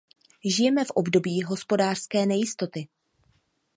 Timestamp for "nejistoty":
2.25-2.87